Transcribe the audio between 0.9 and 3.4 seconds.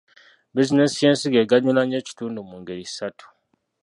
y’ensigo eganyula nnyo ekitundu mu ngeri ssatu.